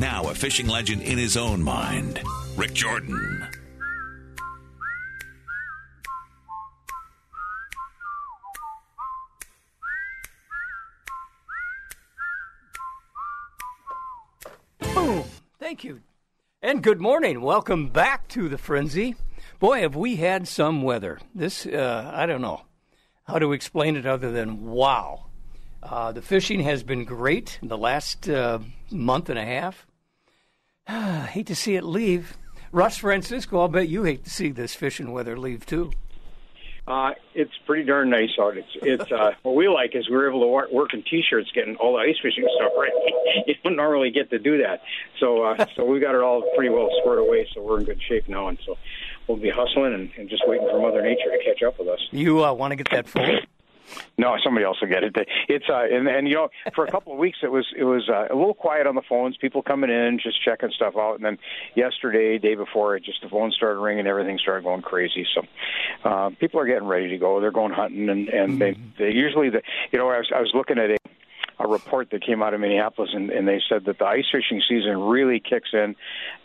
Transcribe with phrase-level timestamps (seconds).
[0.00, 2.22] Now a fishing legend in his own mind,
[2.56, 3.46] Rick Jordan.
[14.94, 15.24] Boom.
[15.58, 16.00] Thank you.
[16.62, 17.42] And good morning.
[17.42, 19.16] Welcome back to the frenzy.
[19.58, 21.18] Boy, have we had some weather.
[21.34, 22.62] This, uh, I don't know
[23.24, 25.26] how to explain it other than wow.
[25.82, 28.60] Uh, the fishing has been great in the last uh,
[28.90, 29.86] month and a half.
[30.90, 32.36] Hate to see it leave.
[32.72, 35.90] Russ Francisco, I'll bet you hate to see this fishing weather leave too.
[36.86, 38.56] Uh, it's pretty darn nice out.
[38.56, 41.76] It's it's uh, what we like is we're able to work, work in t-shirts, getting
[41.76, 42.90] all the ice fishing stuff right.
[43.46, 44.82] you don't normally get to do that,
[45.20, 47.46] so uh, so we got it all pretty well squared away.
[47.54, 48.76] So we're in good shape now, and so
[49.28, 52.00] we'll be hustling and, and just waiting for Mother Nature to catch up with us.
[52.10, 53.38] You uh, want to get that full?
[54.18, 55.16] No, somebody else will get it.
[55.48, 58.08] It's uh, and and you know, for a couple of weeks it was it was
[58.08, 59.36] uh, a little quiet on the phones.
[59.36, 61.38] People coming in, just checking stuff out, and then
[61.74, 65.26] yesterday, day before, it just the phone started ringing, everything started going crazy.
[65.34, 65.42] So
[66.04, 67.40] uh, people are getting ready to go.
[67.40, 70.50] They're going hunting, and and they they usually the you know I was I was
[70.54, 70.99] looking at
[71.70, 74.98] report that came out of Minneapolis, and, and they said that the ice fishing season
[75.00, 75.96] really kicks in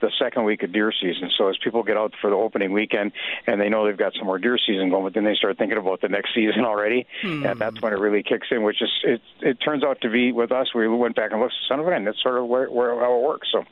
[0.01, 1.29] the second week of deer season.
[1.37, 3.11] So as people get out for the opening weekend,
[3.47, 5.77] and they know they've got some more deer season going, but then they start thinking
[5.77, 7.45] about the next season already, Hmm.
[7.45, 8.63] and that's when it really kicks in.
[8.63, 9.21] Which is it.
[9.41, 10.73] It turns out to be with us.
[10.73, 11.53] We went back and looked.
[11.67, 12.05] Son of a gun.
[12.05, 13.47] That's sort of where, where how it works.
[13.51, 13.63] So,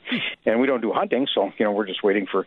[0.45, 2.45] and we don't do hunting, so you know we're just waiting for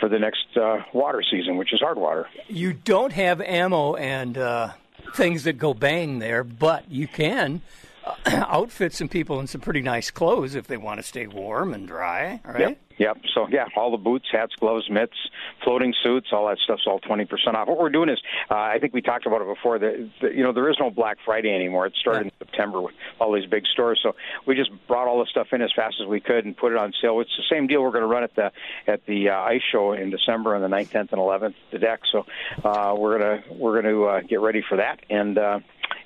[0.00, 2.26] for the next uh, water season, which is hard water.
[2.48, 4.70] You don't have ammo and uh,
[5.14, 7.62] things that go bang there, but you can
[8.26, 11.86] outfit some people in some pretty nice clothes if they want to stay warm and
[11.86, 12.40] dry.
[12.44, 12.60] Right?
[12.60, 12.78] Yep.
[12.98, 13.18] Yep.
[13.34, 15.16] So yeah, all the boots, hats, gloves, mitts,
[15.64, 17.68] floating suits, all that stuff's all twenty percent off.
[17.68, 19.78] What we're doing is, uh, I think we talked about it before.
[19.78, 21.86] That the, you know there is no Black Friday anymore.
[21.86, 23.98] It started in September with all these big stores.
[24.02, 24.14] So
[24.46, 26.78] we just brought all the stuff in as fast as we could and put it
[26.78, 27.20] on sale.
[27.20, 28.52] It's the same deal we're going to run at the
[28.86, 31.54] at the uh, ice show in December on the 9th, 10th, and 11th.
[31.70, 32.00] The deck.
[32.10, 32.26] So
[32.64, 35.38] uh, we're gonna we're going to uh, get ready for that and.
[35.38, 35.60] Uh,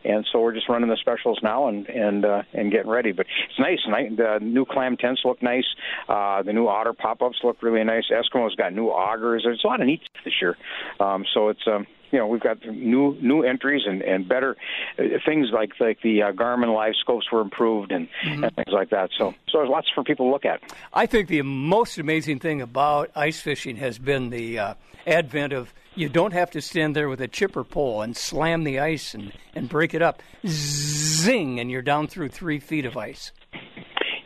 [0.05, 3.13] and so we're just running the specials now and and uh, and getting ready.
[3.13, 3.79] But it's nice.
[3.87, 5.67] The new clam tents look nice.
[6.09, 8.05] Uh, the new otter pop-ups look really nice.
[8.11, 9.43] Eskimo's got new augers.
[9.45, 10.57] There's a lot of neat stuff this year.
[11.01, 14.57] Um, so it's um, you know we've got new new entries and and better
[14.99, 18.91] uh, things like like the uh, Garmin live scopes were improved and, and things like
[18.91, 19.11] that.
[19.19, 20.61] So so there's lots for people to look at.
[20.93, 24.75] I think the most amazing thing about ice fishing has been the uh,
[25.07, 28.79] advent of you don't have to stand there with a chipper pole and slam the
[28.79, 30.23] ice and, and break it up.
[30.47, 33.33] Zing, and you're down through three feet of ice.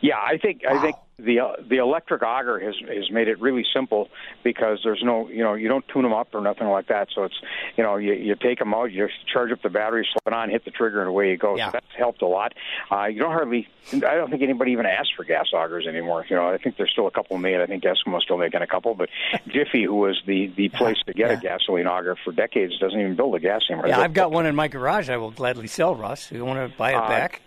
[0.01, 3.65] Yeah, I think I think the uh, the electric auger has has made it really
[3.73, 4.09] simple
[4.43, 7.09] because there's no you know you don't tune them up or nothing like that.
[7.13, 7.39] So it's
[7.77, 10.49] you know you you take them out, you charge up the battery, slap it on,
[10.49, 11.55] hit the trigger, and away you go.
[11.57, 11.67] Yeah.
[11.67, 12.53] So that's helped a lot.
[12.91, 16.25] Uh, you don't hardly I don't think anybody even asks for gas augers anymore.
[16.29, 17.59] You know I think there's still a couple made.
[17.61, 19.09] I think Eskimo's still making a couple, but
[19.47, 23.15] Jiffy, who was the the place to get a gasoline auger for decades, doesn't even
[23.15, 23.87] build a gas anymore.
[23.87, 25.09] Yeah, I've got one in my garage.
[25.09, 26.31] I will gladly sell, Russ.
[26.31, 27.41] You want to buy it Uh, back?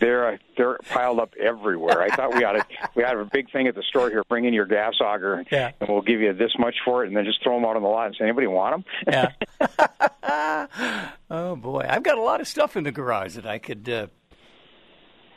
[0.00, 2.00] They're uh, they're piled up everywhere.
[2.02, 4.22] I thought we ought to we had a big thing at the store here.
[4.28, 5.72] Bring in your gas auger, Yeah.
[5.80, 7.82] and we'll give you this much for it, and then just throw them out on
[7.82, 9.32] the lot and say, anybody want them?
[9.60, 10.66] Yeah.
[11.30, 13.88] oh boy, I've got a lot of stuff in the garage that I could.
[13.88, 14.06] Uh...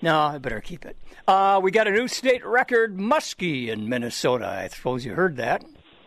[0.01, 0.97] No, I better keep it.
[1.28, 4.47] Uh, we got a new state record muskie in Minnesota.
[4.47, 5.63] I suppose you heard that.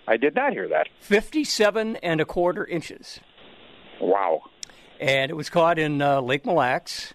[0.06, 0.88] I did not hear that.
[1.00, 3.21] Fifty-seven and a quarter inches,
[4.00, 4.43] Wow.
[5.00, 7.15] and it was caught in uh, Lake Mille Lacs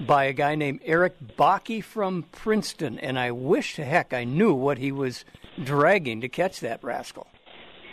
[0.00, 2.98] by a guy named Eric Baki from Princeton.
[2.98, 5.24] And I wish to heck I knew what he was
[5.62, 7.26] dragging to catch that rascal.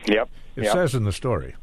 [0.06, 0.30] Yep.
[0.56, 0.74] It yep.
[0.74, 1.56] says in the story.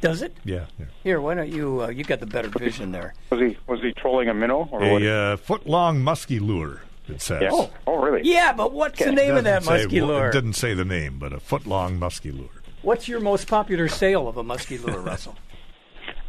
[0.00, 0.36] Does it?
[0.44, 0.66] Yeah.
[0.78, 0.86] yeah.
[1.02, 1.82] Here, why don't you?
[1.82, 3.14] Uh, you got the better vision there.
[3.30, 5.02] was he was he trolling a minnow or what?
[5.02, 7.40] A uh, foot long musky lure, it says.
[7.40, 7.48] yeah.
[7.50, 7.70] Oh.
[7.86, 8.20] oh, really?
[8.22, 10.28] Yeah, but what's the name of that say- musky lure?
[10.28, 12.50] It didn't say the name, but a foot long musky lure.
[12.82, 15.36] What's your most popular sale of a musky lure, Russell?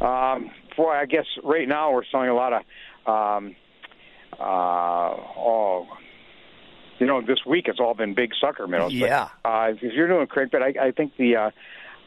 [0.00, 2.62] Um, boy, I guess right now we're selling a lot of.
[3.06, 3.56] Um,
[4.38, 5.86] uh, oh,
[6.98, 8.92] you know, this week it's all been big sucker minnows.
[8.98, 9.28] but, Yeah.
[9.44, 11.50] uh, if you're doing crankbait, I, I think the uh,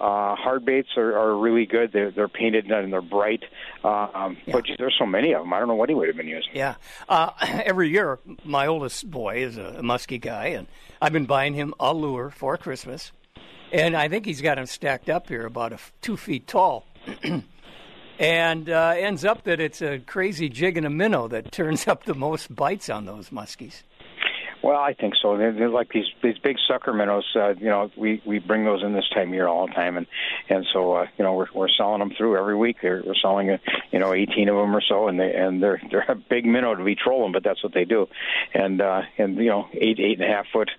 [0.01, 1.91] uh, hard baits are, are really good.
[1.91, 3.43] They're, they're painted and they're bright.
[3.83, 5.53] Um, But there's so many of them.
[5.53, 6.51] I don't know what he would have been using.
[6.53, 6.75] Yeah.
[7.07, 10.67] Uh, every year, my oldest boy is a, a musky guy, and
[11.01, 13.11] I've been buying him a lure for Christmas.
[13.71, 16.85] And I think he's got them stacked up here about a two feet tall.
[18.19, 22.03] and uh, ends up that it's a crazy jig and a minnow that turns up
[22.03, 23.81] the most bites on those muskies.
[24.61, 25.37] Well, I think so.
[25.37, 27.25] They're, they're like these these big sucker minnows.
[27.33, 29.95] Uh, you know, we we bring those in this time of year all the time,
[29.95, 30.05] and
[30.49, 32.77] and so uh, you know we're we're selling them through every week.
[32.81, 33.59] They're, we're selling a,
[33.91, 36.75] you know 18 of them or so, and they and they're they're a big minnow
[36.75, 38.07] to be trolling, but that's what they do,
[38.53, 40.69] and uh, and you know eight eight and a half foot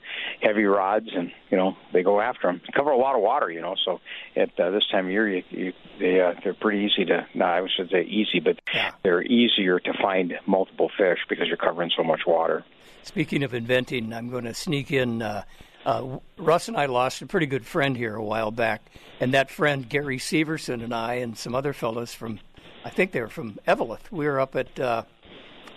[0.43, 2.61] heavy rods, and you know they go after them.
[2.67, 3.77] They cover a lot of water, you know.
[3.85, 4.01] So
[4.37, 7.27] at uh, this time of year, you, you they uh, they're pretty easy to.
[7.35, 8.91] No, I should say easy, but Yeah.
[9.03, 12.63] they're easier to find multiple fish because you're covering so much water.
[13.03, 15.23] Speaking of inventing, I'm going to sneak in.
[15.23, 15.45] Uh,
[15.85, 18.83] uh, Russ and I lost a pretty good friend here a while back,
[19.19, 22.39] and that friend Gary Severson and I and some other fellows from,
[22.85, 24.13] I think they were from Eveleth.
[24.13, 25.05] We were up at uh,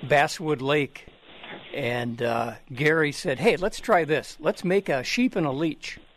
[0.04, 1.08] Basswood Lake,
[1.74, 4.38] and uh, Gary said, "Hey, let's try this.
[4.40, 6.00] Let's make a sheep and a leech."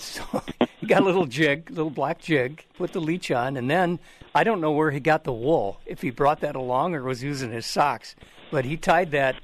[0.00, 0.42] So
[0.78, 3.98] he got a little jig, little black jig, put the leech on, and then
[4.34, 7.22] I don't know where he got the wool, if he brought that along or was
[7.22, 8.16] using his socks,
[8.50, 9.36] but he tied that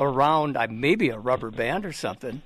[0.00, 2.42] around uh, maybe a rubber band or something,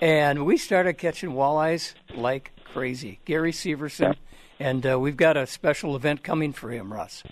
[0.00, 3.20] and we started catching walleyes like crazy.
[3.24, 4.16] Gary Severson,
[4.58, 7.22] and uh, we've got a special event coming for him, Russ.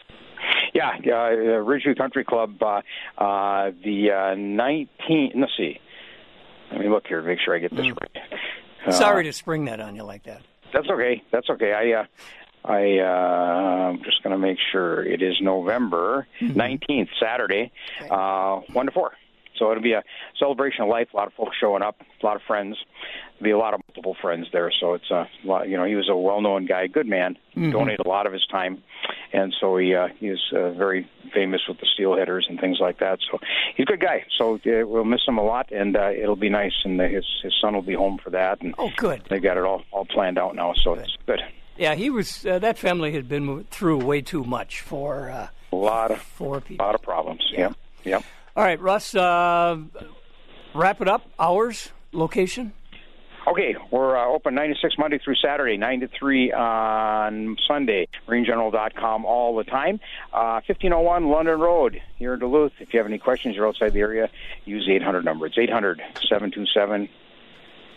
[0.72, 2.81] Yeah, uh, Ridgeview Country Club, uh,
[3.19, 5.32] uh, the uh, 19th.
[5.34, 5.81] Let's see.
[6.70, 8.17] Let me look here, make sure I get this right.
[8.87, 10.43] Uh, Sorry to spring that on you like that.
[10.72, 11.22] That's okay.
[11.32, 11.72] That's okay.
[11.72, 12.05] I, uh,
[12.64, 17.72] I, uh, I'm just going to make sure it is November 19th, Saturday,
[18.08, 19.12] uh, one to four.
[19.60, 20.02] So it'll be a
[20.40, 21.08] celebration of life.
[21.14, 22.00] A lot of folks showing up.
[22.20, 22.76] A lot of friends.
[23.38, 24.72] There'll be a lot of multiple friends there.
[24.80, 25.68] So it's a lot.
[25.68, 27.36] You know, he was a well-known guy, good man.
[27.54, 28.82] Donated a lot of his time,
[29.32, 32.98] and so he uh, he is uh, very famous with the steelheaders and things like
[33.00, 33.18] that.
[33.30, 33.38] So
[33.76, 34.24] he's a good guy.
[34.38, 36.72] So uh, we'll miss him a lot, and uh, it'll be nice.
[36.84, 38.62] And uh, his his son will be home for that.
[38.62, 39.22] And Oh, good.
[39.28, 40.72] they got it all all planned out now.
[40.74, 41.40] So it's good.
[41.76, 42.46] Yeah, he was.
[42.46, 46.60] Uh, that family had been through way too much for uh, A lot of four
[46.60, 46.86] people.
[46.86, 47.42] lot of problems.
[47.52, 47.74] Yep.
[48.04, 48.22] Yep.
[48.60, 49.14] All right, Russ.
[49.14, 49.78] Uh,
[50.74, 51.22] wrap it up.
[51.38, 52.74] Hours, location.
[53.48, 58.06] Okay, we're uh, open 9 to 6 Monday through Saturday, 9 to 3 on Sunday.
[58.28, 59.98] MarineGeneral.com all the time.
[60.30, 62.72] Uh, 1501 London Road here in Duluth.
[62.80, 64.28] If you have any questions, you're outside the area,
[64.66, 65.46] use the 800 number.
[65.46, 67.08] It's 800 727.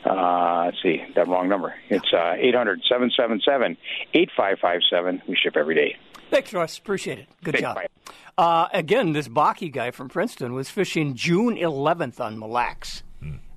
[0.06, 1.76] Uh, let's see, that wrong number.
[1.90, 3.76] It's uh, 800 777
[4.14, 5.24] 8557.
[5.28, 5.98] We ship every day.
[6.34, 6.78] Thanks, Russ.
[6.80, 7.28] Appreciate it.
[7.44, 7.78] Good Thanks, job.
[8.38, 13.04] Uh, again, this Baki guy from Princeton was fishing June 11th on Mille Lacs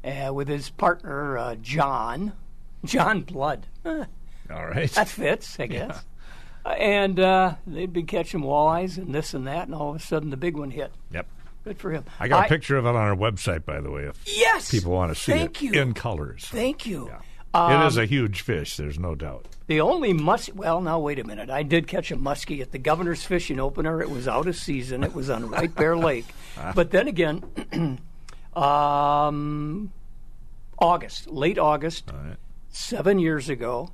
[0.04, 2.32] uh, with his partner uh, John,
[2.84, 3.66] John Blood.
[3.86, 4.04] All
[4.50, 4.90] right.
[4.92, 6.04] that fits, I guess.
[6.64, 10.00] Uh, and uh, they'd been catching walleyes and this and that, and all of a
[10.00, 10.92] sudden the big one hit.
[11.12, 11.26] Yep.
[11.64, 12.04] Good for him.
[12.20, 14.70] I got a picture of it on our website, by the way, if Yes.
[14.70, 15.80] people want to see Thank it you.
[15.82, 16.44] in colors.
[16.50, 17.10] Thank you.
[17.56, 19.46] It is a huge fish, there's no doubt.
[19.66, 21.50] The only mus well now wait a minute.
[21.50, 24.00] I did catch a muskie at the Governor's Fishing Opener.
[24.00, 25.02] It was out of season.
[25.02, 26.26] It was on White Bear Lake.
[26.74, 27.42] But then again,
[28.54, 29.92] um,
[30.78, 32.36] August, late August, right.
[32.68, 33.90] seven years ago,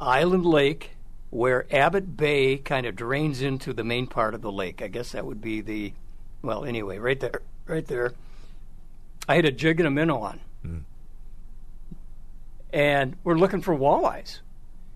[0.00, 0.90] Island Lake,
[1.30, 4.82] where Abbott Bay kind of drains into the main part of the lake.
[4.82, 5.92] I guess that would be the,
[6.42, 8.12] well, anyway, right there, right there.
[9.28, 10.40] I had a jig and a minnow on,
[12.72, 14.40] and we're looking for walleyes,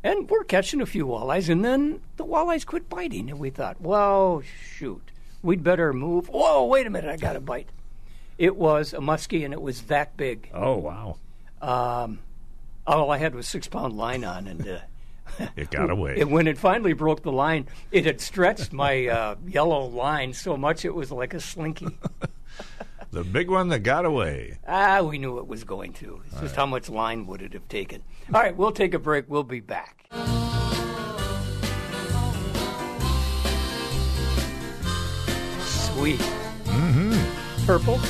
[0.02, 3.80] and we're catching a few walleyes, and then the walleyes quit biting, and we thought,
[3.80, 4.42] well,
[4.74, 5.10] shoot,
[5.42, 6.28] we'd better move.
[6.28, 7.68] Whoa, wait a minute, I got a bite.
[8.38, 10.50] It was a muskie, and it was that big.
[10.54, 11.16] Oh, wow.
[11.60, 12.20] Um,
[12.86, 14.78] all I had was six pound line on, and uh,
[15.56, 16.16] It got away.
[16.18, 20.56] it, when it finally broke the line, it had stretched my uh, yellow line so
[20.56, 21.88] much it was like a slinky.
[23.12, 24.58] the big one that got away.
[24.66, 26.20] ah, we knew it was going to.
[26.30, 28.02] It's just how much line would it have taken?
[28.32, 29.24] All right, we'll take a break.
[29.28, 30.06] We'll be back.
[35.60, 36.20] Sweet.
[36.64, 37.66] Mm-hmm.
[37.66, 38.00] Purple.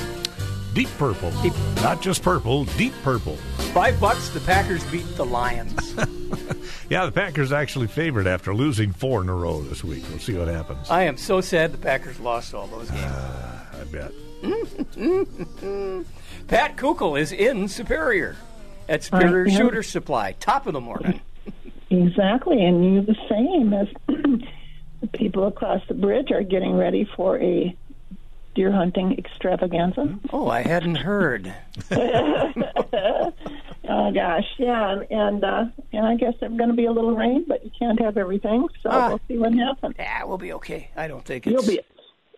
[0.75, 1.31] Deep purple.
[1.43, 3.37] Deep- Not just purple, deep purple.
[3.75, 4.29] Five bucks.
[4.31, 5.95] The Packers beat the Lions.
[6.89, 10.03] Yeah, the Packers actually favored after losing four in a row this week.
[10.11, 10.91] We'll see what happens.
[10.91, 13.05] I am so sad the Packers lost all those games.
[13.05, 14.11] I bet.
[16.49, 18.37] Pat Kukul is in Superior
[18.89, 19.49] at Superior.
[19.51, 20.33] Shooter Supply.
[20.33, 21.21] Top of the morning.
[21.91, 23.89] Exactly, and you the same as
[25.01, 27.75] the people across the bridge are getting ready for a
[28.55, 30.19] deer hunting extravaganza.
[30.33, 31.53] Oh, I hadn't heard.
[33.93, 37.17] Oh gosh, yeah, and and, uh, and I guess there's going to be a little
[37.17, 39.09] rain, but you can't have everything, so Ah.
[39.09, 39.97] we'll see what happens.
[39.99, 40.91] Yeah, we'll be okay.
[40.97, 41.53] I don't think it's.
[41.53, 41.81] You'll be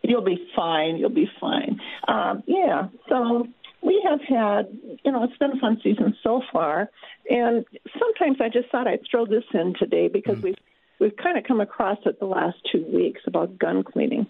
[0.02, 0.96] you'll be fine.
[0.96, 1.80] You'll be fine.
[2.08, 2.88] Um, yeah.
[3.08, 3.46] So
[3.82, 6.90] we have had, you know, it's been a fun season so far,
[7.28, 7.64] and
[7.98, 10.56] sometimes I just thought I'd throw this in today because we've
[11.00, 14.26] we've kind of come across it the last two weeks about gun cleaning,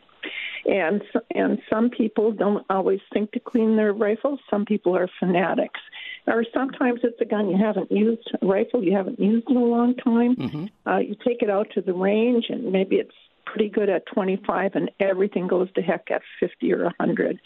[0.65, 1.03] and
[1.35, 4.41] and some people don't always think to clean their rifles.
[4.49, 5.81] Some people are fanatics,
[6.27, 9.65] or sometimes it's a gun you haven't used, a rifle you haven't used in a
[9.65, 10.37] long time.
[10.37, 10.91] Mm-hmm.
[10.91, 14.73] Uh, you take it out to the range, and maybe it's pretty good at 25
[14.75, 17.39] and everything goes to heck at 50 or 100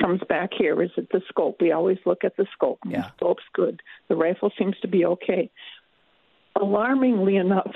[0.00, 3.02] comes back here is it the scope we always look at the scope yeah.
[3.02, 5.50] the scope's good the rifle seems to be okay
[6.60, 7.74] alarmingly enough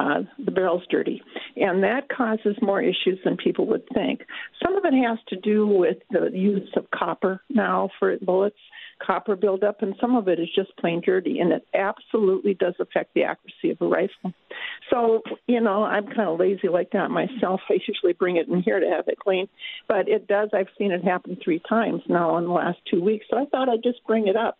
[0.00, 1.22] uh, the barrel's dirty.
[1.56, 4.24] And that causes more issues than people would think.
[4.64, 8.56] Some of it has to do with the use of copper now for bullets,
[9.04, 11.40] copper buildup, and some of it is just plain dirty.
[11.40, 14.32] And it absolutely does affect the accuracy of a rifle.
[14.90, 17.60] So, you know, I'm kind of lazy like that myself.
[17.70, 19.48] I usually bring it in here to have it cleaned.
[19.88, 23.26] But it does, I've seen it happen three times now in the last two weeks.
[23.30, 24.58] So I thought I'd just bring it up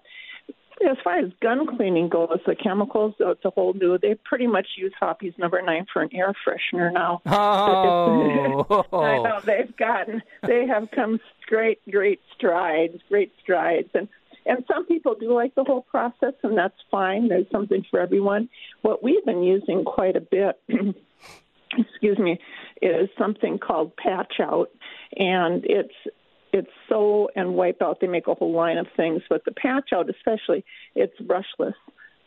[0.89, 3.99] as far as gun cleaning goes, the chemicals, it's a whole new.
[3.99, 7.21] They pretty much use Hoppe's number nine for an air freshener now.
[7.31, 14.09] Oh, I know they've gotten, they have come great, great strides, great strides, and
[14.47, 17.29] and some people do like the whole process, and that's fine.
[17.29, 18.49] There's something for everyone.
[18.83, 20.61] What we've been using quite a bit.
[21.79, 22.39] excuse me,
[22.83, 24.71] is something called patch out,
[25.17, 25.95] and it's
[26.53, 27.99] it's so and wipe out.
[28.01, 31.75] They make a whole line of things, but the patch out especially, it's brushless.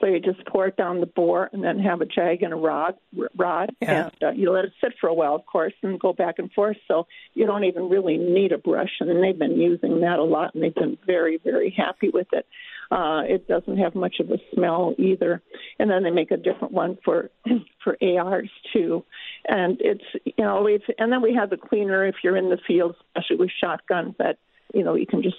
[0.03, 2.57] So you just pour it down the bore and then have a jag and a
[2.57, 2.95] rod,
[3.37, 4.09] rod, yeah.
[4.11, 6.51] and uh, you let it sit for a while, of course, and go back and
[6.51, 6.75] forth.
[6.89, 10.55] So you don't even really need a brush, and they've been using that a lot,
[10.55, 12.45] and they've been very, very happy with it.
[12.91, 15.41] Uh, it doesn't have much of a smell either,
[15.79, 17.31] and then they make a different one for
[17.85, 19.05] for ARs too.
[19.47, 22.59] And it's you know we've and then we have the cleaner if you're in the
[22.67, 24.37] field, especially with shotguns that
[24.73, 25.37] you know you can just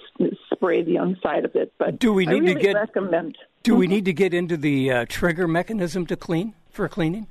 [0.53, 1.73] spray the inside of it.
[1.77, 3.37] But do we need really to get recommend?
[3.63, 7.27] Do we need to get into the uh, trigger mechanism to clean for cleaning?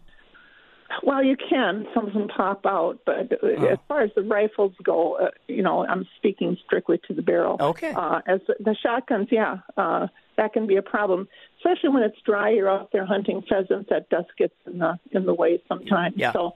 [1.02, 1.86] Well, you can.
[1.92, 3.66] Some of them pop out, but Oh.
[3.66, 7.56] as far as the rifles go, uh, you know, I'm speaking strictly to the barrel.
[7.60, 7.92] Okay.
[7.92, 10.06] Uh, as the, the shotguns, yeah, uh,
[10.36, 12.50] that can be a problem, especially when it's dry.
[12.50, 13.88] You're out there hunting pheasants.
[13.90, 16.14] That dust gets in the in the way sometimes.
[16.16, 16.32] Yeah.
[16.32, 16.54] So,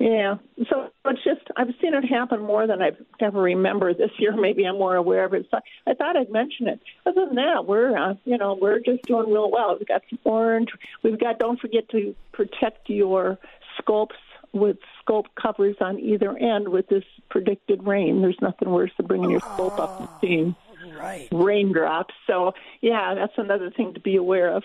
[0.00, 0.36] yeah.
[0.70, 4.34] So it's just I've seen it happen more than I've ever remember this year.
[4.34, 5.46] Maybe I'm more aware of it.
[5.50, 6.80] So I thought I'd mention it.
[7.04, 9.76] Other than that, we're uh, you know we're just doing real well.
[9.78, 10.70] We've got some orange.
[11.02, 11.38] We've got.
[11.38, 13.38] Don't forget to protect your
[13.78, 14.16] scopes
[14.52, 18.22] with scope covers on either end with this predicted rain.
[18.22, 20.56] There's nothing worse than bringing your scope up and seeing
[20.98, 21.28] Right.
[21.30, 22.14] raindrops.
[22.26, 24.62] So yeah, that's another thing to be aware of.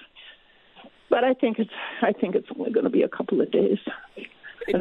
[1.09, 3.79] But I think it's I think it's only going to be a couple of days.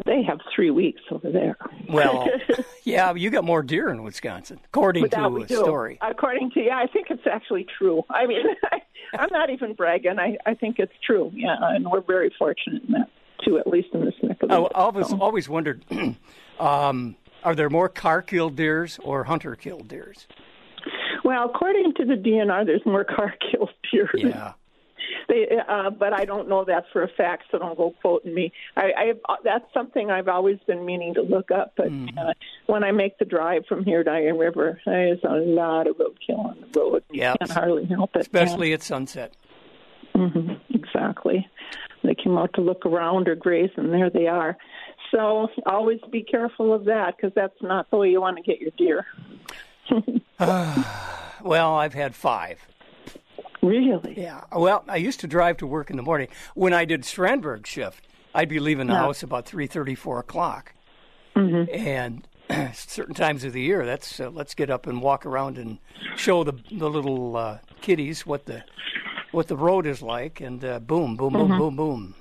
[0.06, 1.56] They have three weeks over there.
[1.88, 2.28] Well,
[2.84, 5.54] yeah, you got more deer in Wisconsin, according to a do.
[5.56, 5.98] story.
[6.00, 8.02] According to yeah, I think it's actually true.
[8.10, 8.80] I mean, I,
[9.18, 10.18] I'm not even bragging.
[10.18, 11.30] I I think it's true.
[11.34, 13.10] Yeah, and we're very fortunate in that
[13.44, 14.72] too, at least in this neck of the I woods.
[14.74, 15.84] always So- always wondered,
[16.58, 20.26] um, are there more car killed deers or hunter killed deers?
[21.24, 24.10] Well, according to the DNR, there's more car killed deer.
[24.14, 24.52] Yeah.
[25.28, 28.52] They, uh, but I don't know that for a fact, so don't go quoting me.
[28.76, 28.92] I,
[29.26, 32.18] I that's something I've always been meaning to look up, but Mm-hmm.
[32.18, 32.32] uh,
[32.66, 36.38] when I make the drive from here to Iron River, there's a lot of roadkill
[36.38, 37.04] on the road.
[37.10, 38.22] Yeah, can't hardly help it.
[38.22, 39.32] Especially at sunset.
[40.14, 41.46] hmm exactly.
[42.02, 44.56] They came out to look around or graze, and there they are.
[45.10, 48.60] So always be careful of that because that's not the way you want to get
[48.60, 49.06] your deer.
[50.38, 50.82] uh,
[51.44, 52.58] Well, I've had five.
[53.64, 54.14] Really?
[54.20, 54.42] Yeah.
[54.54, 56.28] Well, I used to drive to work in the morning.
[56.54, 59.00] When I did Strandberg shift, I'd be leaving the Yeah.
[59.00, 60.74] house about three thirty, four o'clock.
[61.36, 61.74] Mm-hmm.
[61.74, 62.28] And
[62.74, 65.78] certain times of the year, that's uh, let's get up and walk around and
[66.16, 68.64] show the the little uh, kiddies what the
[69.32, 71.58] what the road is like, and uh, boom, boom, boom, Mm-hmm.
[71.58, 72.14] boom, boom,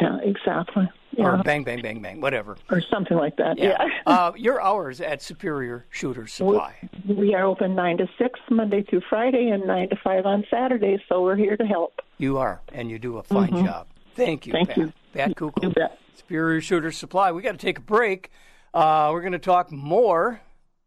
[0.00, 0.88] Yeah, exactly.
[1.18, 1.42] Or Yeah.
[1.42, 2.56] bang, bang, bang, bang, whatever.
[2.70, 3.58] Or something like that.
[3.58, 3.76] Yeah.
[3.80, 3.88] yeah.
[4.06, 6.74] uh, your hours at Superior Shooter Supply.
[7.06, 11.00] We are open nine to six Monday through Friday and nine to five on Saturdays,
[11.08, 12.00] so we're here to help.
[12.18, 13.88] You are, and you do a fine job.
[14.14, 14.64] Thank you, Mm-hmm.
[15.12, 15.40] Thank Pat.
[15.40, 15.52] you.
[15.52, 15.80] Pat.
[15.80, 15.88] You.
[16.16, 17.30] Superior Shooter Supply.
[17.32, 18.30] We got to take a break.
[18.74, 20.40] Uh, we're going to talk more.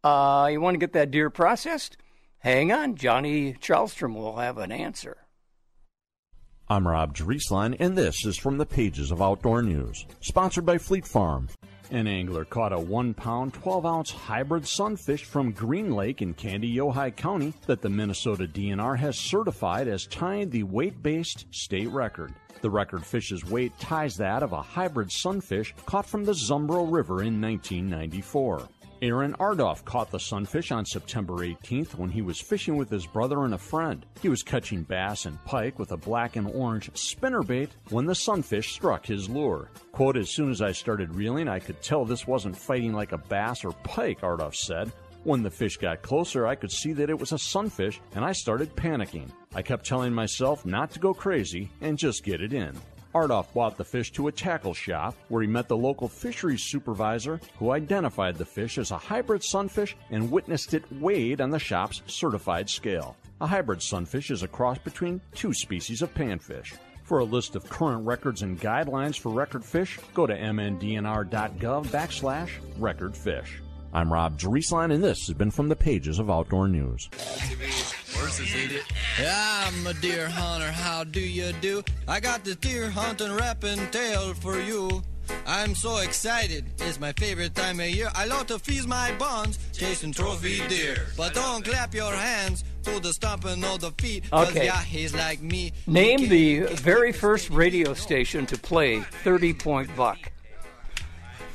[0.04, 1.96] Uh, you want to get that deer processed?
[2.38, 2.96] Hang on.
[2.96, 5.16] Johnny Charlstrom will have an answer.
[6.68, 11.06] I'm Rob Drieslein, and this is from the pages of Outdoor News, sponsored by Fleet
[11.06, 11.48] Farm.
[11.90, 17.14] An angler caught a one pound, 12 ounce hybrid sunfish from Green Lake in Kandiyohi
[17.16, 22.32] County that the Minnesota DNR has certified as tying the weight based state record.
[22.62, 27.22] The record fish's weight ties that of a hybrid sunfish caught from the Zumbro River
[27.22, 28.68] in 1994.
[29.02, 33.44] Aaron Ardoff caught the sunfish on September 18th when he was fishing with his brother
[33.44, 34.06] and a friend.
[34.20, 38.72] He was catching bass and pike with a black and orange spinnerbait when the sunfish
[38.72, 39.72] struck his lure.
[39.90, 43.18] Quote, as soon as I started reeling, I could tell this wasn't fighting like a
[43.18, 44.92] bass or pike, Ardoff said.
[45.24, 48.30] When the fish got closer, I could see that it was a sunfish, and I
[48.30, 49.30] started panicking.
[49.52, 52.76] I kept telling myself not to go crazy and just get it in.
[53.14, 57.40] Ardoff brought the fish to a tackle shop where he met the local fisheries supervisor
[57.58, 62.02] who identified the fish as a hybrid sunfish and witnessed it weighed on the shop's
[62.06, 63.16] certified scale.
[63.40, 66.74] A hybrid sunfish is a cross between two species of panfish.
[67.04, 72.50] For a list of current records and guidelines for record fish, go to mndnr.gov backslash
[72.78, 73.60] record fish.
[73.92, 77.10] I'm Rob Drieslein, and this has been from the pages of Outdoor News.
[79.20, 80.70] Yeah, I'm a deer hunter.
[80.72, 81.82] How do you do?
[82.08, 85.02] I got the deer hunting rapping tale for you.
[85.46, 86.64] I'm so excited.
[86.78, 88.10] It's my favorite time of year.
[88.14, 91.06] I love to feast my buns, chasing trophy deer.
[91.16, 94.64] But don't clap your hands to the stomping of the feet, Okay.
[94.64, 95.72] yeah, he's like me.
[95.86, 100.18] Name the very first radio station to play 30 Point Buck.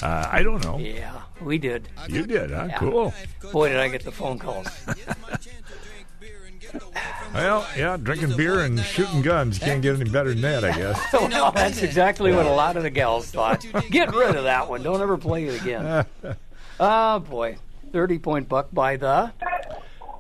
[0.02, 0.78] Uh, I don't know.
[0.78, 1.90] Yeah, we did.
[2.08, 2.68] You did, huh?
[2.70, 2.78] Yeah.
[2.78, 3.14] Cool.
[3.52, 4.68] Boy, did I get the phone calls.
[7.34, 11.00] Well, yeah, drinking beer and shooting guns can't get any better than that, I guess.
[11.14, 13.66] well, that's exactly what a lot of the gals thought.
[13.92, 14.82] Get rid of that one.
[14.84, 16.06] Don't ever play it again.
[16.80, 17.58] Oh, boy.
[17.92, 19.32] 30 Point Buck by the.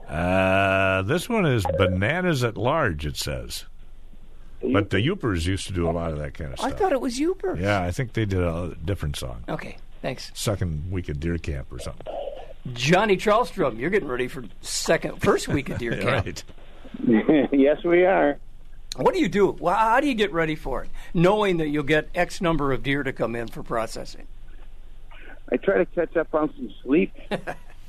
[0.10, 3.06] Uh, this one is bananas at large.
[3.06, 3.66] It says,
[4.63, 6.74] but the Yoopers used to do a lot of that kind of stuff.
[6.74, 7.58] I thought it was Uber.
[7.60, 10.32] yeah, I think they did a different song, Okay, thanks.
[10.34, 12.08] second week of deer camp or something.
[12.74, 16.26] Johnny Charlstrom, you're getting ready for second, first week of deer camp.
[16.26, 16.44] Right.
[17.52, 18.38] yes, we are.
[18.96, 19.56] What do you do?
[19.60, 22.82] Well, how do you get ready for it, knowing that you'll get X number of
[22.82, 24.28] deer to come in for processing?
[25.52, 27.14] I try to catch up on some sleep.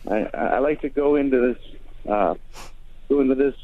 [0.09, 2.35] I, I like to go into this, uh,
[3.09, 3.55] go into this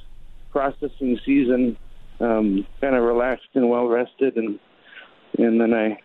[0.50, 1.76] processing season,
[2.20, 4.58] um, kind of relaxed and well rested, and
[5.38, 6.00] and then I,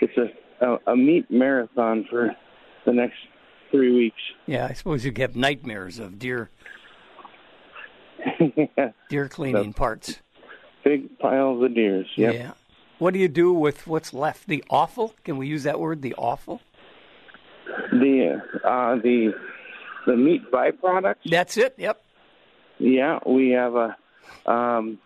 [0.00, 2.34] it's a, a a meat marathon for
[2.84, 3.18] the next
[3.70, 4.20] three weeks.
[4.46, 6.50] Yeah, I suppose you have nightmares of deer
[9.08, 10.20] deer cleaning parts.
[10.84, 12.06] big piles of deers.
[12.16, 12.34] Yep.
[12.34, 12.52] Yeah.
[12.98, 14.46] What do you do with what's left?
[14.46, 15.14] The offal?
[15.24, 16.02] Can we use that word?
[16.02, 16.60] The offal?
[17.92, 19.32] The uh, the
[20.06, 21.30] the meat byproducts.
[21.30, 21.74] That's it.
[21.78, 22.02] Yep.
[22.78, 23.96] Yeah, we have a
[24.46, 24.98] um,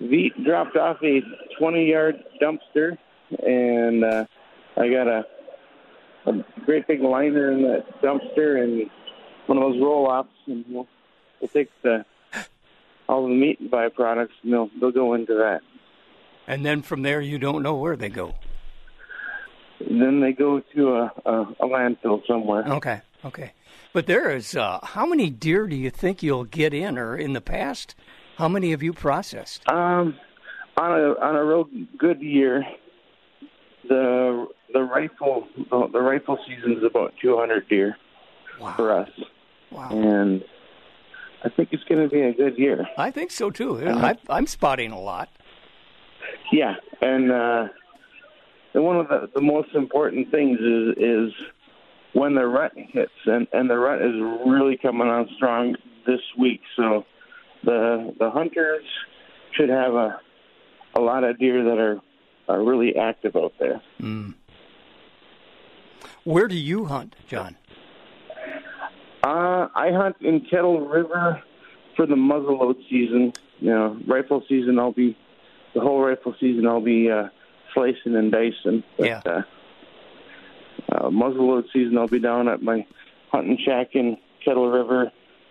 [0.00, 1.20] Veet dropped off a
[1.58, 2.96] 20 yard dumpster,
[3.42, 4.24] and uh,
[4.76, 5.24] I got a,
[6.26, 8.90] a great big liner in that dumpster and
[9.46, 10.86] one of those roll offs, and we'll,
[11.40, 12.04] we'll take the
[13.08, 15.60] all the meat byproducts and they'll they'll go into that.
[16.46, 18.34] And then from there, you don't know where they go.
[19.80, 22.64] then they go to a, a, a landfill somewhere.
[22.66, 23.00] Okay.
[23.24, 23.52] Okay.
[23.92, 27.32] But there is uh, how many deer do you think you'll get in, or in
[27.32, 27.94] the past,
[28.36, 29.66] how many have you processed?
[29.70, 30.16] Um,
[30.76, 32.64] on a on a real good year,
[33.88, 37.96] the the rifle the, the rifle season is about 200 deer
[38.60, 38.74] Wow.
[38.76, 39.10] for us,
[39.72, 39.88] Wow.
[39.90, 40.44] and
[41.44, 42.86] I think it's going to be a good year.
[42.96, 43.78] I think so too.
[43.86, 45.28] I, I'm spotting a lot.
[46.52, 47.68] Yeah, and uh,
[48.74, 51.32] and one of the, the most important things is is
[52.12, 54.14] when the rut hits, and and the rut is
[54.46, 55.74] really coming on strong
[56.06, 56.60] this week.
[56.76, 57.04] So
[57.64, 58.84] the the hunters
[59.52, 60.20] should have a
[60.96, 62.00] a lot of deer that are
[62.48, 63.80] are really active out there.
[66.24, 67.56] Where do you hunt, John?
[69.22, 71.42] Uh, I hunt in Kettle River
[71.96, 73.32] for the muzzleload season.
[73.60, 74.78] You know, rifle season.
[74.78, 75.16] I'll be
[75.74, 76.66] the whole rifle season.
[76.66, 77.28] I'll be uh,
[77.72, 78.82] slicing and dicing.
[78.98, 79.22] But, Yeah.
[79.24, 79.42] Uh,
[80.92, 81.96] uh, muzzleload season.
[81.96, 82.86] I'll be down at my
[83.32, 85.10] hunting shack in Kettle River,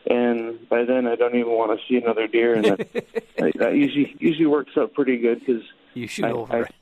[0.09, 2.77] and by then I don't even want to see another deer, and that,
[3.37, 5.63] that that usually usually works out pretty good because
[5.95, 6.75] You shoot I- over I- it.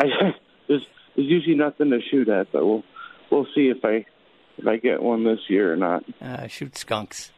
[0.00, 0.06] I,
[0.68, 0.86] there's
[1.16, 2.84] there's usually nothing to shoot at, but we'll
[3.30, 4.06] we'll see if I
[4.58, 6.04] if I get one this year or not.
[6.20, 7.32] Uh, shoot skunks.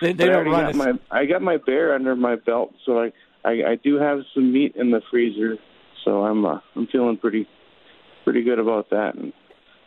[0.00, 3.00] They, they don't run got as, my I got my bear under my belt, so
[3.00, 3.12] I
[3.44, 5.56] I, I do have some meat in the freezer,
[6.04, 7.48] so I'm uh, I'm feeling pretty
[8.24, 9.32] pretty good about that, and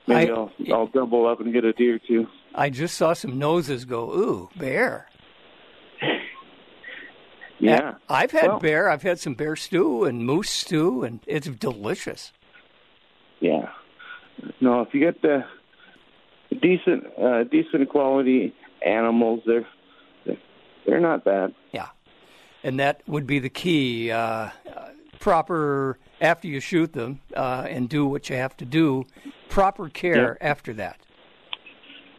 [0.07, 2.27] maybe I, will I'll double up and get a deer too.
[2.55, 5.09] I just saw some noses go, ooh, bear.
[7.60, 8.89] Yeah, I've had Well- bear.
[8.89, 12.32] I've had some bear stew and moose stew, and it's delicious.
[13.39, 13.69] yeah.
[14.62, 15.43] No, if you get the
[16.62, 18.54] decent uh, decent quality
[18.86, 19.67] animals, they're
[20.86, 21.54] they're- not bad.
[21.74, 21.88] Yeah.
[22.63, 24.12] And that would be the key.
[24.12, 24.50] Uh, uh,
[25.19, 29.04] proper, after you shoot them uh, and do what you have to do,
[29.50, 30.98] proper care after that.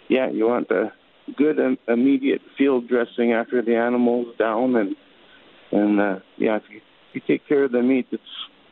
[0.08, 0.92] yeah, you want the
[1.36, 4.94] good um, immediate field dressing after the animal's down, and
[5.72, 8.22] and uh, yeah, if you, if you take care of the meat, it's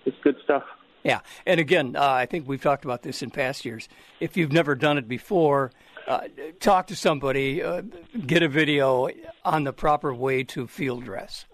[0.04, 0.64] it's good stuff.
[1.04, 3.88] Yeah, and again, uh, I think we've talked about this in past years.
[4.20, 5.70] If you've never done it before,
[6.06, 6.22] uh,
[6.60, 7.82] talk to somebody, uh,
[8.26, 9.08] get a video
[9.44, 11.46] on the proper way to field dress.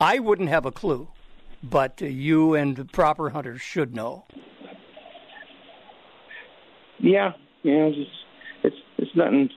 [0.00, 1.08] I wouldn't have a clue,
[1.62, 4.24] but uh, you and the proper hunters should know.
[6.98, 8.10] Yeah, yeah, it's just,
[8.62, 9.50] it's it's nothing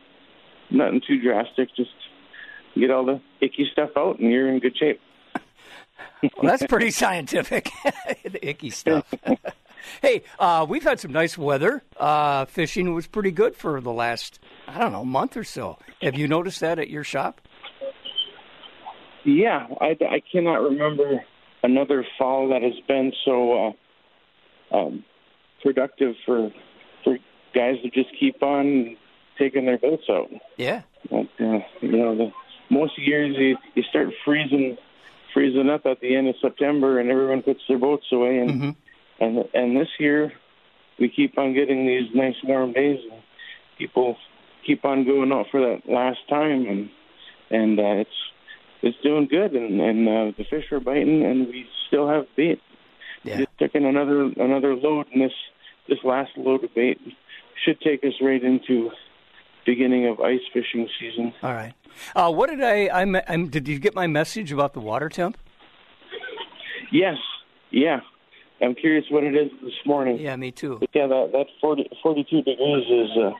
[0.71, 1.69] nothing too drastic.
[1.75, 1.91] Just
[2.79, 4.99] get all the icky stuff out, and you're in good shape.
[6.37, 7.69] Well, that's pretty scientific.
[8.23, 9.13] the icky stuff.
[10.01, 11.83] hey, uh, we've had some nice weather.
[11.97, 15.77] Uh, fishing was pretty good for the last, I don't know, month or so.
[16.01, 17.41] Have you noticed that at your shop?
[19.25, 21.25] Yeah, I, I cannot remember
[21.61, 23.75] another fall that has been so
[24.71, 25.03] uh, um,
[25.61, 26.51] productive for
[27.03, 27.17] for
[27.53, 28.95] guys to just keep on
[29.37, 30.29] taking their boats out.
[30.57, 30.81] Yeah.
[31.09, 32.31] But, uh, you know, the
[32.69, 34.77] most years you you start freezing
[35.33, 39.23] freezing up at the end of September, and everyone puts their boats away, and Mm-hmm.
[39.23, 40.31] and and this year
[40.99, 43.21] we keep on getting these nice warm days, and
[43.77, 44.15] people
[44.65, 46.89] keep on going out for that last time, and
[47.49, 48.17] and uh, it's
[48.81, 52.61] it's doing good, and and uh, the fish are biting, and we still have bait.
[53.23, 53.37] Yeah.
[53.37, 55.33] Just took in another another load, and this
[55.87, 56.99] this last load of bait
[57.63, 58.91] should take us right into
[59.65, 61.33] beginning of ice fishing season.
[61.41, 61.73] All right.
[62.15, 63.23] Uh, what did I, I?
[63.27, 65.37] I'm, did you get my message about the water temp?
[66.91, 67.17] Yes,
[67.71, 67.99] yeah.
[68.61, 70.19] I'm curious what it is this morning.
[70.19, 70.77] Yeah, me too.
[70.79, 73.31] But yeah, that that 40, 42 degrees is uh,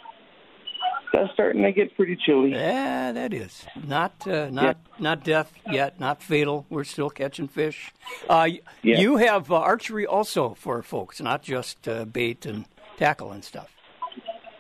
[1.13, 2.51] that's starting to get pretty chilly.
[2.51, 6.65] Yeah, that is not uh, not not death yet, not fatal.
[6.69, 7.91] We're still catching fish.
[8.27, 8.49] Uh,
[8.81, 8.99] Yeah.
[8.99, 12.65] You have uh, archery also for folks, not just uh, bait and
[12.97, 13.72] tackle and stuff.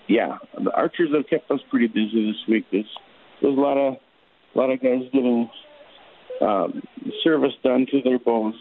[0.07, 2.65] Yeah, the archers have kept us pretty busy this week.
[2.71, 2.85] There's
[3.41, 3.97] there's a lot of
[4.53, 5.49] a lot of guys getting
[6.41, 6.83] um,
[7.23, 8.55] service done to their bows.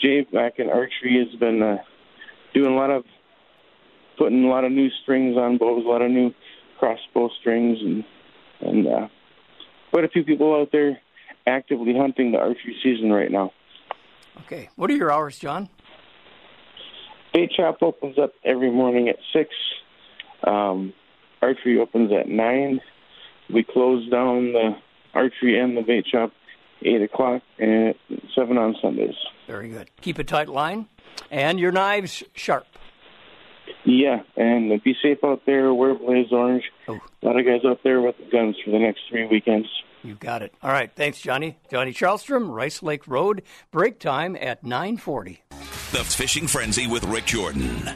[0.00, 1.78] Jay back in archery has been uh,
[2.54, 3.04] doing a lot of
[4.18, 6.32] putting a lot of new strings on bows, a lot of new
[6.78, 8.04] crossbow strings, and
[8.60, 9.08] and uh,
[9.90, 11.00] quite a few people out there
[11.46, 13.52] actively hunting the archery season right now.
[14.42, 15.68] Okay, what are your hours, John?
[17.34, 19.50] Bait shop opens up every morning at six.
[20.44, 20.92] Um,
[21.40, 22.80] archery opens at nine.
[23.52, 24.76] We close down the
[25.14, 26.32] archery and the bait shop
[26.84, 27.94] eight o'clock and
[28.34, 29.14] seven on Sundays.
[29.46, 29.90] Very good.
[30.00, 30.86] Keep a tight line,
[31.30, 32.66] and your knives sharp.
[33.84, 35.72] Yeah, and be safe out there.
[35.74, 36.64] Wear blaze orange.
[36.88, 37.00] Oh.
[37.22, 39.68] A lot of guys out there with guns for the next three weekends.
[40.02, 40.52] You got it.
[40.62, 41.58] All right, thanks, Johnny.
[41.70, 43.42] Johnny Charlstrom, Rice Lake Road.
[43.70, 45.42] Break time at nine forty.
[45.92, 47.90] The Fishing Frenzy with Rick Jordan.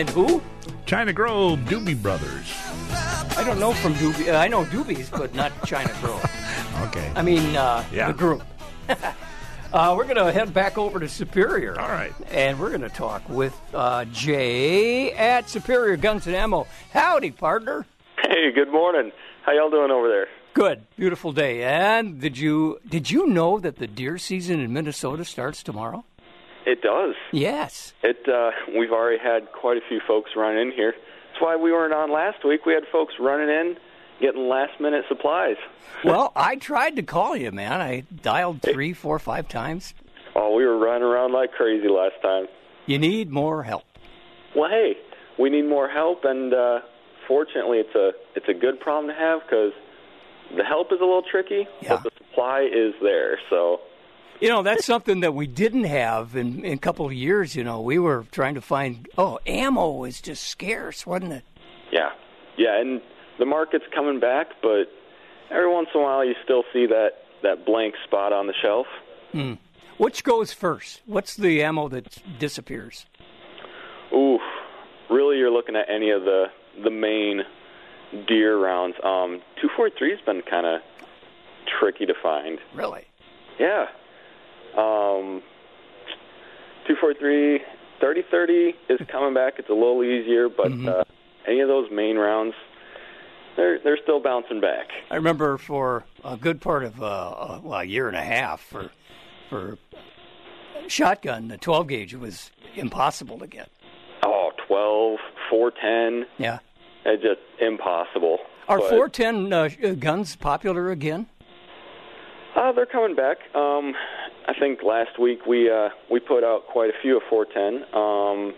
[0.00, 0.40] And who?
[0.86, 2.50] China Grove, Doobie Brothers.
[3.36, 4.34] I don't know from Doobie.
[4.34, 6.24] I know Doobies, but not China Grove.
[6.84, 7.12] Okay.
[7.14, 8.06] I mean, uh, Yeah.
[8.06, 8.42] the group.
[8.88, 11.78] uh, we're going to head back over to Superior.
[11.78, 12.14] All right.
[12.30, 16.66] And we're going to talk with uh, Jay at Superior Guns and Ammo.
[16.94, 17.84] Howdy, partner.
[18.22, 19.12] Hey, good morning.
[19.44, 20.28] How y'all doing over there?
[20.54, 21.62] Good, beautiful day.
[21.62, 26.04] And did you did you know that the deer season in Minnesota starts tomorrow?
[26.70, 27.14] It does.
[27.32, 27.94] Yes.
[28.02, 28.28] It.
[28.28, 30.92] Uh, we've already had quite a few folks run in here.
[31.32, 32.64] That's why we weren't on last week.
[32.64, 33.76] We had folks running in,
[34.20, 35.56] getting last minute supplies.
[36.04, 37.80] Well, I tried to call you, man.
[37.82, 39.92] I dialed three, four, five times.
[40.34, 42.46] Oh, we were running around like crazy last time.
[42.86, 43.82] You need more help.
[44.56, 44.94] Well, hey,
[45.38, 46.80] we need more help, and uh,
[47.28, 49.72] fortunately, it's a it's a good problem to have because
[50.56, 51.96] the help is a little tricky, Yeah.
[51.96, 53.38] but the supply is there.
[53.50, 53.80] So
[54.40, 57.54] You know, that's something that we didn't have in, in a couple of years.
[57.54, 61.44] You know, we were trying to find, oh, ammo is just scarce, wasn't it?
[61.92, 62.10] Yeah,
[62.56, 63.02] yeah, and
[63.38, 64.84] the market's coming back, but
[65.50, 67.10] every once in a while you still see that
[67.42, 68.86] that blank spot on the shelf.
[69.96, 71.02] Which goes first?
[71.06, 73.06] What's the ammo that disappears?
[74.12, 74.38] Ooh,
[75.10, 76.46] really, you're looking at any of the
[76.82, 77.42] the main
[78.26, 78.96] deer rounds.
[79.04, 80.80] Um, two four three's been kind of
[81.78, 82.58] tricky to find.
[82.74, 83.04] Really?
[83.58, 83.86] Yeah.
[84.76, 85.42] Um,
[86.86, 87.58] 243,
[88.00, 89.54] 3030 is coming back.
[89.58, 91.04] It's a little easier, but uh,
[91.46, 92.54] any of those main rounds,
[93.56, 94.88] they're they're still bouncing back.
[95.10, 98.60] I remember for a good part of uh, uh, well, a year and a half
[98.60, 98.90] for
[99.48, 99.78] for
[100.88, 103.68] shotgun, the 12 gauge was impossible to get.
[104.24, 105.18] Oh, 12,
[105.50, 106.26] 410.
[106.38, 106.58] Yeah.
[107.04, 108.38] It's just impossible.
[108.68, 111.26] Are But, 410 uh, guns popular again?
[112.54, 113.38] Uh, they're coming back.
[113.54, 113.94] Um,
[114.50, 117.84] I think last week we uh, we put out quite a few of 410.
[117.94, 118.52] Um,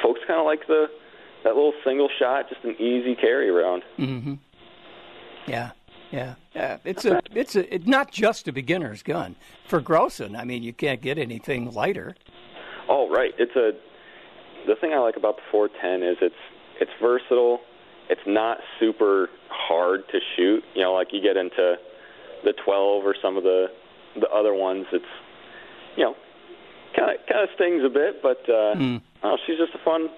[0.00, 0.86] folks kind of like the
[1.42, 3.82] that little single shot, just an easy carry around.
[3.98, 4.34] Mm-hmm.
[5.48, 5.72] Yeah,
[6.12, 6.78] yeah, yeah.
[6.84, 9.34] It's a it's a it's not just a beginner's gun
[9.66, 10.36] for grousing.
[10.36, 12.14] I mean, you can't get anything lighter.
[12.88, 13.34] Oh, right.
[13.36, 13.72] It's a
[14.68, 16.34] the thing I like about the 410 is it's
[16.80, 17.62] it's versatile.
[18.08, 20.62] It's not super hard to shoot.
[20.76, 21.74] You know, like you get into
[22.44, 23.72] the 12 or some of the
[24.20, 24.86] the other ones.
[24.92, 25.04] It's
[25.96, 26.16] you know
[26.96, 28.96] kind of kind of stings a bit, but uh, Hmm.
[29.22, 30.08] oh, she's just a fun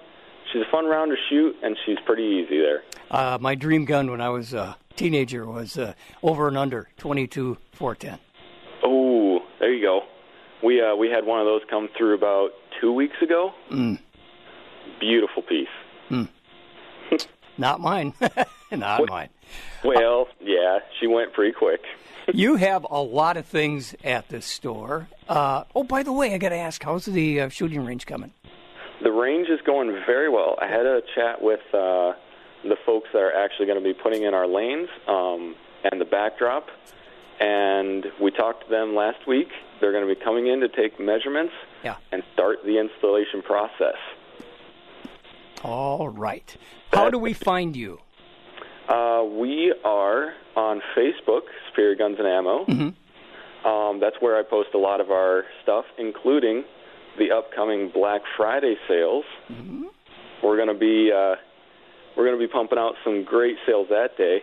[0.51, 2.83] she's a fun round to shoot, and she's pretty easy there.
[3.11, 7.57] Uh, my dream gun when I was a teenager was uh, over and under 22
[7.73, 8.19] 410.
[8.83, 10.01] Oh, there you go.
[10.63, 12.49] We uh, we had one of those come through about
[12.81, 13.51] two weeks ago.
[13.71, 13.99] Mm.
[14.99, 15.67] Beautiful piece.
[17.57, 18.13] Not mine.
[18.71, 19.29] Not mine.
[19.83, 21.81] Well, yeah, she went pretty quick.
[22.33, 25.07] You have a lot of things at this store.
[25.29, 28.33] Uh, oh, by the way, I got to ask, how's the uh, shooting range coming?
[29.01, 30.57] The range is going very well.
[30.61, 32.13] I had a chat with uh,
[32.63, 35.55] the folks that are actually going to be putting in our lanes um,
[35.89, 36.67] and the backdrop,
[37.39, 39.47] and we talked to them last week.
[39.79, 41.95] They're going to be coming in to take measurements Yeah.
[42.11, 43.95] and start the installation process.
[45.63, 46.57] All right.
[46.91, 47.99] How do we find you?
[48.87, 52.65] Uh, we are on Facebook, Superior Guns and Ammo.
[53.65, 56.63] Um, that's where I post a lot of our stuff, including
[57.17, 59.25] the upcoming Black Friday sales.
[60.43, 61.35] We're going to be uh,
[62.15, 64.41] we're going to be pumping out some great sales that day.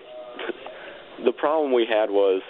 [1.25, 2.43] the problem we had was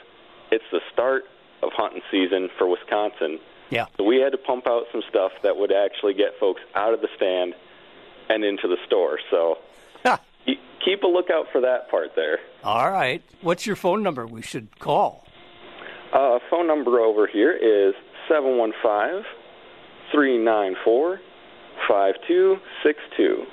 [0.50, 1.24] it's the start
[1.62, 3.38] of hunting season for Wisconsin,
[3.70, 3.86] Yeah.
[3.96, 7.00] so we had to pump out some stuff that would actually get folks out of
[7.00, 7.54] the stand
[8.28, 9.18] and into the store.
[9.30, 9.58] So
[10.84, 12.38] keep a lookout for that part there.
[12.62, 13.22] All right.
[13.40, 15.26] What's your phone number we should call?
[16.12, 17.94] Uh, phone number over here is
[18.28, 19.24] 715
[20.12, 21.20] 394
[21.88, 23.46] 5262.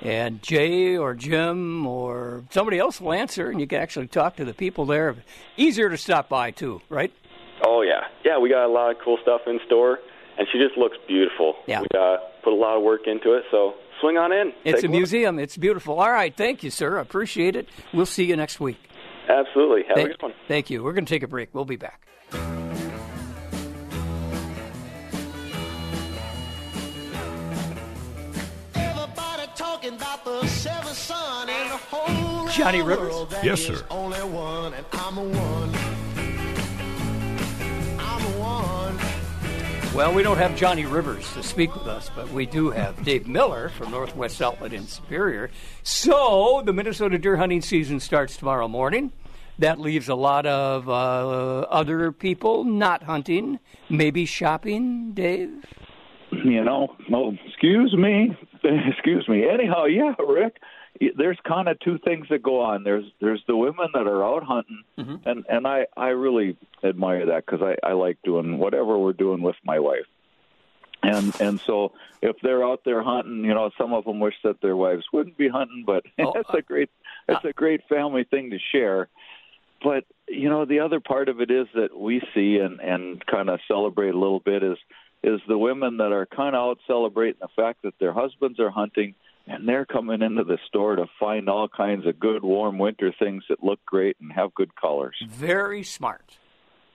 [0.00, 4.44] And Jay or Jim or somebody else will answer, and you can actually talk to
[4.44, 5.16] the people there.
[5.56, 7.12] Easier to stop by, too, right?
[7.64, 8.02] Oh, yeah.
[8.24, 9.98] Yeah, we got a lot of cool stuff in store,
[10.38, 11.56] and she just looks beautiful.
[11.66, 11.80] Yeah.
[11.80, 14.52] We uh, put a lot of work into it, so swing on in.
[14.64, 15.38] It's Take a museum.
[15.38, 15.98] It's beautiful.
[16.00, 16.34] All right.
[16.36, 16.98] Thank you, sir.
[16.98, 17.68] I appreciate it.
[17.92, 18.78] We'll see you next week.
[19.28, 19.82] Absolutely.
[19.88, 20.32] Have Thank, a good one.
[20.48, 20.82] thank you.
[20.82, 21.50] We're going to take a break.
[21.52, 22.06] We'll be back.
[28.74, 33.00] Everybody talking about the seventh son in the whole Johnny world.
[33.00, 33.28] Rivers?
[33.30, 33.84] There Yes, is sir.
[39.98, 43.26] Well, we don't have Johnny Rivers to speak with us, but we do have Dave
[43.26, 45.50] Miller from Northwest Outlet in Superior.
[45.82, 49.10] So the Minnesota deer hunting season starts tomorrow morning.
[49.58, 53.58] That leaves a lot of uh, other people not hunting,
[53.90, 55.14] maybe shopping.
[55.14, 55.64] Dave.
[56.30, 59.48] you know, no, excuse me, excuse me.
[59.48, 60.58] Anyhow, yeah, Rick,
[61.16, 62.84] there's kind of two things that go on.
[62.84, 65.28] There's there's the women that are out hunting, mm-hmm.
[65.28, 69.42] and and I I really admire that because I I like doing whatever we're doing
[69.42, 70.06] with my wife.
[71.02, 74.60] And and so if they're out there hunting, you know, some of them wish that
[74.60, 76.90] their wives wouldn't be hunting, but oh, it's a great
[77.28, 79.08] uh, it's a great family thing to share.
[79.82, 83.48] But you know, the other part of it is that we see and and kind
[83.48, 84.78] of celebrate a little bit is
[85.22, 88.70] is the women that are kind of out celebrating the fact that their husbands are
[88.70, 89.14] hunting
[89.48, 93.44] and they're coming into the store to find all kinds of good warm winter things
[93.48, 95.16] that look great and have good colors.
[95.28, 96.38] Very smart.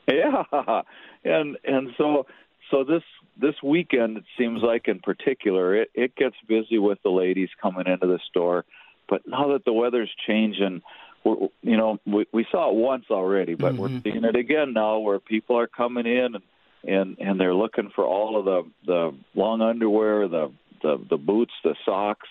[0.07, 0.43] Yeah,
[1.23, 2.25] and and so
[2.69, 3.03] so this
[3.39, 7.87] this weekend it seems like in particular it it gets busy with the ladies coming
[7.87, 8.65] into the store,
[9.09, 10.81] but now that the weather's changing,
[11.23, 13.99] we're, you know we we saw it once already, but we're mm-hmm.
[14.03, 16.43] seeing it again now where people are coming in and
[16.83, 21.53] and and they're looking for all of the the long underwear, the the the boots,
[21.63, 22.27] the socks.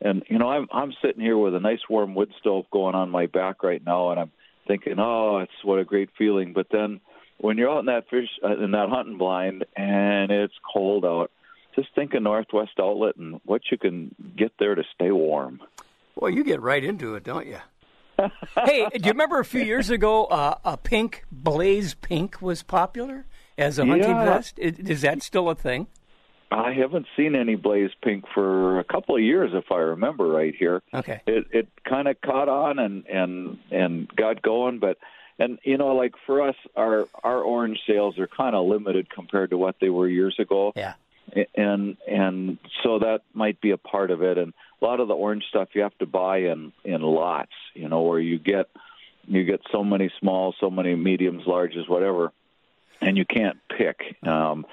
[0.00, 3.10] And you know, I'm I'm sitting here with a nice warm wood stove going on
[3.10, 4.32] my back right now, and I'm
[4.66, 6.52] thinking, oh, it's what a great feeling.
[6.52, 7.00] But then
[7.38, 11.30] when you're out in that fish uh, in that hunting blind and it's cold out,
[11.74, 15.60] just think of Northwest Outlet and what you can get there to stay warm.
[16.14, 17.58] Well, you get right into it, don't you?
[18.64, 23.26] hey, do you remember a few years ago uh, a pink blaze pink was popular
[23.58, 24.24] as a hunting Yeah.
[24.24, 24.58] vest?
[24.58, 25.86] Is that still a thing?
[26.50, 30.54] I haven't seen any blaze pink for a couple of years, if I remember right
[30.54, 30.82] here.
[30.94, 31.20] Okay.
[31.26, 34.96] It it kind of caught on and and and got going, but
[35.38, 39.50] and you know, like for us, our our orange sales are kind of limited compared
[39.50, 40.72] to what they were years ago.
[40.74, 40.94] Yeah.
[41.54, 44.38] And and so that might be a part of it.
[44.38, 47.90] And a lot of the orange stuff you have to buy in in lots, you
[47.90, 48.70] know, where you get
[49.26, 52.32] you get so many small, so many mediums, larges, whatever,
[53.00, 54.16] and you can't pick.
[54.26, 54.66] Um,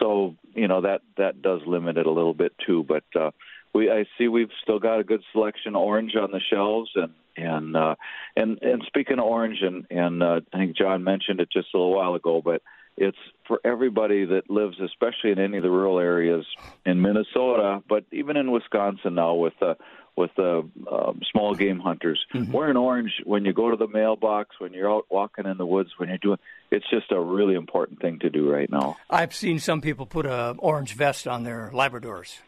[0.00, 2.84] so you know that that does limit it a little bit too.
[2.84, 3.30] But uh,
[3.74, 7.76] we I see we've still got a good selection orange on the shelves, and and
[7.76, 7.94] uh,
[8.36, 11.78] and and speaking of orange, and and uh, I think John mentioned it just a
[11.78, 12.62] little while ago, but
[12.96, 16.44] it's for everybody that lives, especially in any of the rural areas
[16.84, 19.74] in Minnesota, but even in Wisconsin now with uh,
[20.16, 22.24] with the uh, small game hunters.
[22.34, 22.52] Mm-hmm.
[22.52, 25.90] Wearing orange when you go to the mailbox, when you're out walking in the woods,
[25.96, 26.38] when you're doing
[26.70, 28.96] it's just a really important thing to do right now.
[29.08, 32.38] I've seen some people put a orange vest on their Labradors.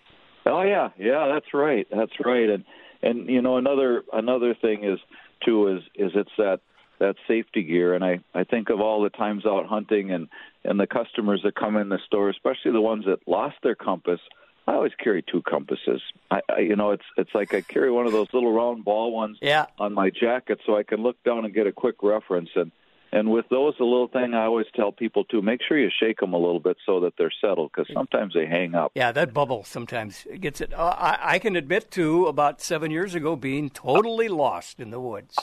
[0.47, 2.65] Oh yeah, yeah, that's right, that's right, and
[3.03, 4.99] and you know another another thing is
[5.45, 6.61] too is is it's that
[6.99, 10.29] that safety gear, and I I think of all the times out hunting and
[10.65, 14.21] and the customers that come in the store, especially the ones that lost their compass.
[14.67, 16.01] I always carry two compasses.
[16.31, 19.13] I, I you know it's it's like I carry one of those little round ball
[19.13, 19.67] ones yeah.
[19.79, 22.71] on my jacket so I can look down and get a quick reference and
[23.13, 26.19] and with those, a little thing I always tell people to make sure you shake
[26.21, 28.93] them a little bit so that they're settled, because sometimes they hang up.
[28.95, 30.73] Yeah, that bubble sometimes gets it.
[30.73, 35.01] Uh, I, I can admit to about seven years ago being totally lost in the
[35.01, 35.37] woods.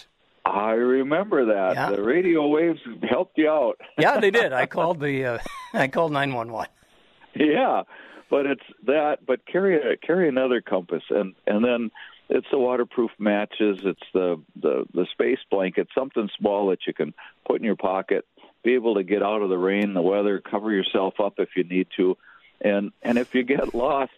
[0.45, 1.91] I remember that Yeah.
[1.91, 3.79] the radio waves helped you out.
[3.99, 4.51] Yeah, they did.
[4.53, 5.38] I called the uh,
[5.73, 6.67] I called nine one one.
[7.36, 7.84] yeah,
[8.32, 9.25] but it's that.
[9.27, 11.91] But carry a, carry another compass, and and then
[12.29, 13.79] it's the waterproof matches.
[13.83, 17.13] It's the the the space blanket, something small that you can
[17.47, 18.25] put in your pocket.
[18.63, 21.63] Be able to get out of the rain, the weather, cover yourself up if you
[21.63, 22.17] need to,
[22.61, 24.11] and and if you get lost,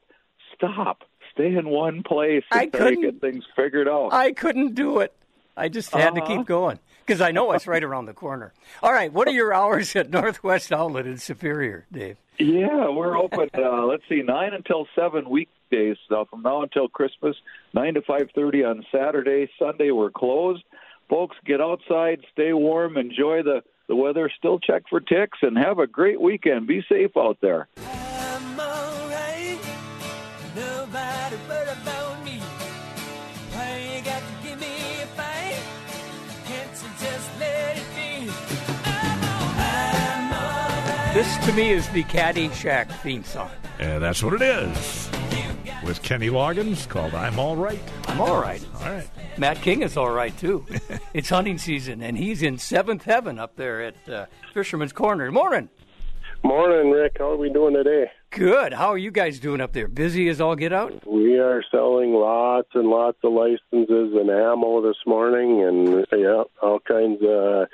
[0.55, 1.03] stop.
[1.33, 4.09] Stay in one place I until you couldn't- get things figured out.
[4.13, 5.13] I couldn't do it.
[5.55, 6.37] I just had to Uh-huh.
[6.37, 8.51] keep going because I know it's right around the corner.
[8.83, 12.17] All right, what are your hours at Northwest Outlet in Superior, Dave?
[12.37, 13.49] Yeah, we're open.
[13.53, 15.29] Uh, let's see, nine until seven
[15.71, 17.35] weekdays uh, from now until Christmas.
[17.73, 19.49] Nine to five thirty on Saturday.
[19.59, 20.63] Sunday we're closed.
[21.09, 24.31] Folks, get outside, stay warm, enjoy the the weather.
[24.37, 26.67] Still check for ticks, and have a great weekend.
[26.67, 27.67] Be safe out there.
[27.77, 29.59] I'm alright.
[30.55, 32.39] Nobody but about me.
[33.51, 35.59] Why you got to give me a fight?
[36.45, 38.31] Can't you just let it be?
[38.85, 41.13] I'm alright.
[41.13, 43.51] This to me is the Caddyshack theme song.
[43.79, 45.10] And that's what it is.
[45.83, 47.81] With Kenny Loggins called I'm All Right.
[48.07, 48.63] I'm all right.
[48.75, 49.09] All right.
[49.37, 50.65] Matt King is all right too.
[51.13, 55.31] it's hunting season, and he's in seventh heaven up there at uh, Fisherman's Corner.
[55.31, 55.69] Morning.
[56.43, 57.17] Morning, Rick.
[57.17, 58.11] How are we doing today?
[58.29, 58.73] Good.
[58.73, 59.87] How are you guys doing up there?
[59.87, 61.05] Busy as all get out?
[61.07, 66.79] We are selling lots and lots of licenses and ammo this morning, and yeah, all
[66.79, 67.67] kinds of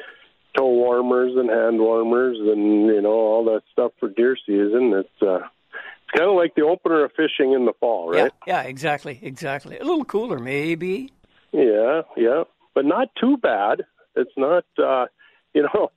[0.57, 4.93] toe warmers and hand warmers, and you know all that stuff for deer season.
[4.93, 5.47] It's uh,
[6.07, 8.31] it's kind of like the opener of fishing in the fall, right?
[8.45, 9.77] Yeah, yeah, exactly, exactly.
[9.77, 11.11] A little cooler, maybe.
[11.51, 12.43] Yeah, yeah,
[12.73, 13.83] but not too bad.
[14.15, 15.05] It's not, uh,
[15.53, 15.91] you know,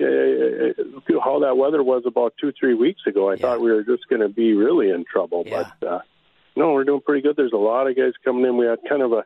[0.00, 3.30] uh, how that weather was about two, three weeks ago.
[3.30, 6.00] I thought we were just going to be really in trouble, but uh,
[6.56, 7.36] no, we're doing pretty good.
[7.36, 8.56] There's a lot of guys coming in.
[8.56, 9.24] We had kind of a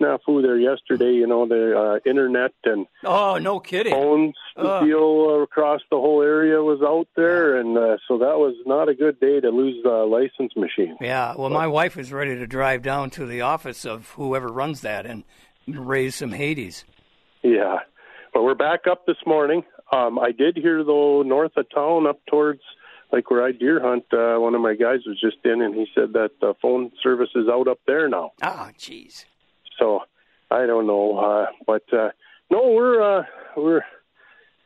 [0.00, 1.12] snafu there yesterday.
[1.12, 3.92] You know, the uh, internet and Oh, no kidding.
[3.92, 4.84] phones Ugh.
[4.84, 8.94] deal across the whole area was out there, and uh, so that was not a
[8.94, 10.96] good day to lose the license machine.
[11.00, 14.80] Yeah, well, my wife was ready to drive down to the office of whoever runs
[14.82, 15.24] that and
[15.66, 16.84] raise some Hades.
[17.42, 17.78] Yeah,
[18.32, 19.64] but we're back up this morning.
[19.92, 22.60] Um, I did hear though north of town, up towards
[23.12, 24.04] like where I deer hunt.
[24.12, 27.28] Uh, one of my guys was just in, and he said that the phone service
[27.34, 28.32] is out up there now.
[28.40, 29.26] Ah, jeez.
[29.82, 30.00] So
[30.50, 32.10] I don't know, uh, but uh,
[32.50, 33.24] no, we're uh,
[33.56, 33.82] we're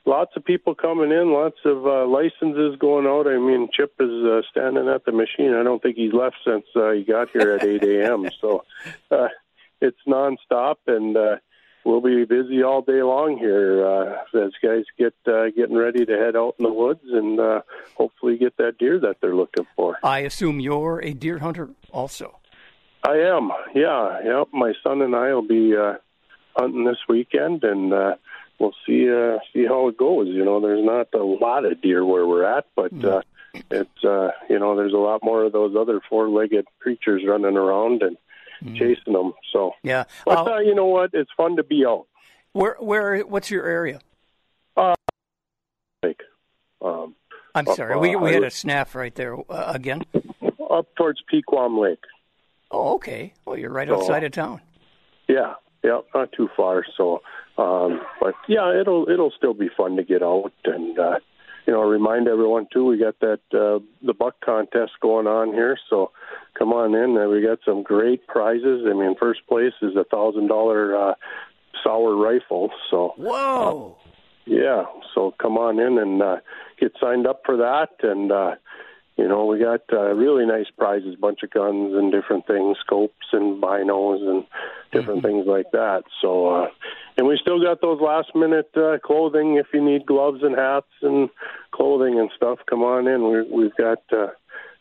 [0.05, 3.27] lots of people coming in, lots of uh, licenses going out.
[3.27, 5.55] I mean, Chip is uh, standing at the machine.
[5.55, 8.29] I don't think he's left since uh, he got here at 8 a.m.
[8.41, 8.65] So
[9.11, 9.29] uh,
[9.81, 11.37] it's nonstop, and uh,
[11.85, 16.13] we'll be busy all day long here uh, as guys get uh, getting ready to
[16.13, 17.63] head out in the woods and uh,
[17.97, 19.97] hopefully get that deer that they're looking for.
[20.03, 22.39] I assume you're a deer hunter also.
[23.07, 23.51] I am.
[23.75, 24.45] Yeah, yeah.
[24.53, 25.95] My son and I will be uh,
[26.57, 28.17] hunting this weekend, and uh,
[28.59, 30.27] we'll see uh, see how it goes.
[30.29, 33.21] You know, there's not a lot of deer where we're at, but uh,
[33.71, 38.03] it's uh, you know, there's a lot more of those other four-legged creatures running around
[38.03, 38.17] and
[38.77, 39.35] chasing them.
[39.53, 40.05] So, Yeah.
[40.25, 41.11] but Uh, uh, you know what?
[41.13, 42.07] It's fun to be out.
[42.53, 44.01] where, where, what's your area?
[44.79, 44.95] Uh,
[46.03, 46.23] like,
[46.81, 47.15] um,
[47.55, 50.03] I'm uh, sorry, we, we I had a snap right there uh, again.
[50.71, 52.03] up towards Pequam Lake.
[52.71, 53.33] Oh, okay.
[53.45, 54.61] Well, you're right So- outside of town.
[55.29, 56.85] Yeah, yeah, not too far.
[56.97, 57.21] So,
[57.59, 61.19] um, but yeah, it'll it'll still be fun to get out and uh,
[61.67, 62.85] you know remind everyone too.
[62.87, 66.13] We got that uh, the buck contest going on here, so
[66.57, 67.19] come on in.
[67.19, 68.87] Uh, we got some great prizes.
[68.89, 71.15] I mean, first place is a thousand dollar uh,
[71.83, 72.71] Sauer rifle.
[72.91, 73.97] So Whoa.
[74.45, 76.37] yeah, so come on in and uh,
[76.79, 77.89] get signed up for that.
[78.03, 78.55] And, uh,
[79.17, 83.27] you know, we got uh, really nice prizes, bunch of guns and different things, scopes
[83.33, 84.45] and binos and
[84.93, 86.03] different things like that.
[86.21, 86.67] So, uh,
[87.17, 90.93] and we still got those last minute uh, clothing if you need gloves and hats
[91.01, 91.31] and
[91.73, 92.59] clothing and stuff.
[92.69, 93.31] Come on in.
[93.31, 94.03] We, we've got.
[94.13, 94.29] Uh,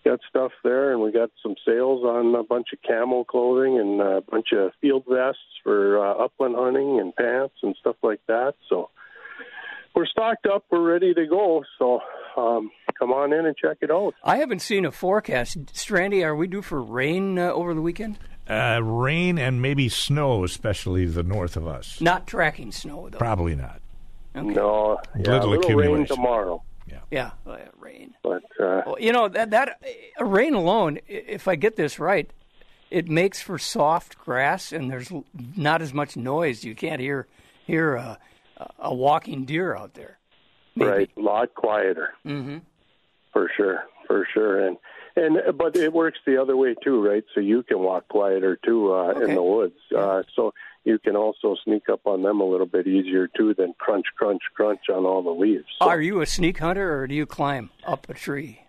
[0.07, 3.99] Got stuff there, and we got some sales on a bunch of camo clothing and
[3.99, 8.53] a bunch of field vests for uh, upland hunting and pants and stuff like that.
[8.69, 8.91] So,
[9.95, 10.65] we're stocked up.
[10.69, 11.63] We're ready to go.
[11.79, 12.01] So
[12.38, 14.13] um, come on in and check it out.
[14.23, 15.57] I haven't seen a forecast.
[15.73, 18.17] Strandy, are we due for rain uh, over the weekend?
[18.47, 21.99] Uh, rain and maybe snow, especially the north of us.
[21.99, 23.17] Not tracking snow, though.
[23.17, 23.81] Probably not.
[24.36, 26.15] No, yeah, Little a little rain accumulation.
[26.15, 26.63] tomorrow.
[27.11, 28.13] Yeah, uh, rain.
[28.23, 29.79] But uh, Well, you know that that
[30.19, 32.29] uh, rain alone, if I get this right,
[32.89, 35.11] it makes for soft grass, and there's
[35.55, 36.63] not as much noise.
[36.63, 37.27] You can't hear
[37.65, 38.17] hear a,
[38.79, 40.17] a walking deer out there.
[40.76, 42.57] Right, a lot quieter Mm-hmm.
[43.34, 44.67] for sure, for sure.
[44.67, 44.78] And
[45.17, 47.23] and but it works the other way too, right?
[47.34, 49.23] So you can walk quieter too uh, Okay.
[49.30, 49.80] in the woods.
[49.95, 50.53] Uh, so
[50.84, 54.41] you can also sneak up on them a little bit easier too than crunch, crunch,
[54.53, 55.65] crunch on all the leaves.
[55.82, 58.59] Are you a sneak hunter, or do you climb up a tree?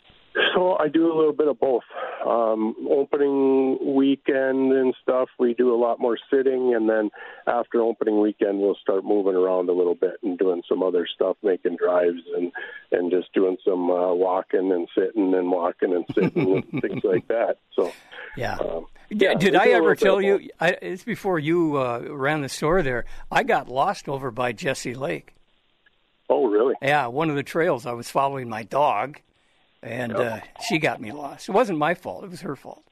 [0.55, 1.83] So I do a little bit of both.
[2.27, 7.11] Um, opening weekend and stuff, we do a lot more sitting, and then
[7.47, 11.37] after opening weekend, we'll start moving around a little bit and doing some other stuff,
[11.43, 12.53] making drives and
[12.93, 17.27] and just doing some uh, walking and sitting and walking and sitting and things like
[17.29, 17.57] that.
[17.75, 17.93] So
[18.37, 18.57] Yeah.
[18.57, 20.51] um, D- yeah, Did I ever tell you?
[20.61, 23.05] I, it's before you uh, ran the store there.
[23.31, 25.35] I got lost over by Jesse Lake.
[26.29, 26.75] Oh, really?
[26.83, 27.87] Yeah, one of the trails.
[27.87, 29.21] I was following my dog,
[29.83, 31.49] and uh, she got me lost.
[31.49, 32.25] It wasn't my fault.
[32.25, 32.83] It was her fault.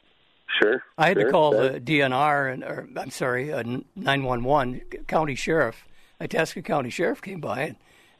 [0.62, 0.82] Sure.
[0.96, 3.62] I had to call that- the DNR and, or I'm sorry, uh,
[3.96, 5.84] 911 county sheriff.
[6.20, 7.74] Itasca County Sheriff came by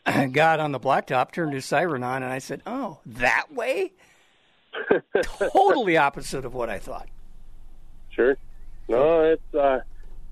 [0.04, 3.92] and got on the blacktop, turned his siren on, and I said, "Oh, that way."
[5.52, 7.08] totally opposite of what I thought.
[8.10, 8.36] Sure.
[8.88, 9.78] No, it's uh,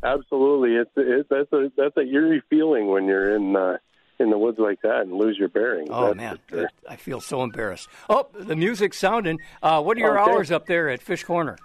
[0.03, 0.75] absolutely.
[0.75, 3.79] It's it, that's a that's a eerie feeling when you're in uh,
[4.23, 5.89] in the woods like that and lose your bearings.
[5.93, 6.69] Oh that's man, sure.
[6.89, 7.89] I feel so embarrassed.
[8.09, 9.39] Oh, the music's sounding.
[9.63, 10.31] Uh, what are your Okay.
[10.31, 11.57] hours up there at Fish Corner?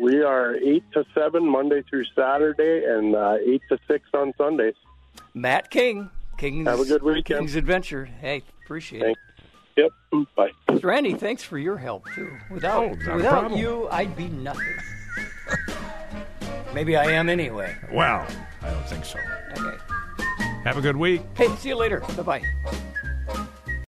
[0.00, 4.74] We are eight to seven Monday through Saturday, and uh, eight to six on Sundays.
[5.34, 7.40] Matt King, King's, Have a good weekend.
[7.40, 8.04] King's Adventure.
[8.04, 9.20] Hey, appreciate Thanks.
[9.76, 9.90] Yep.
[10.12, 10.50] Mm, Bye.
[10.82, 12.30] Randy, thanks for your help too.
[12.50, 14.76] Without Oh, without you, I'd be nothing.
[16.74, 17.76] Maybe I am anyway.
[17.92, 18.26] Well,
[18.62, 19.18] I don't think so.
[19.58, 19.76] Okay.
[20.64, 21.22] Have a good week.
[21.34, 22.00] Hey, see you later.
[22.16, 22.80] Bye bye.